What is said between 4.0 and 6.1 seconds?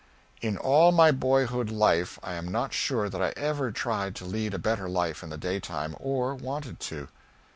to lead a better life in the daytime